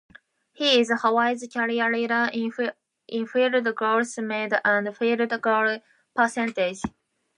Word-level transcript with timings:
He 0.53 0.79
is 0.79 0.89
Hawaii's 1.03 1.47
career 1.53 1.93
leader 1.93 2.27
in 2.33 3.27
field 3.27 3.75
goals 3.75 4.17
made 4.17 4.51
and 4.65 4.97
field 4.97 5.41
goal 5.43 5.77
percentage. 6.15 6.81